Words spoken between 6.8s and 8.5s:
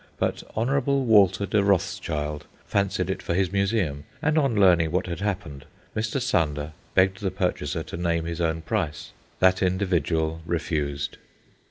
begged the purchaser to name his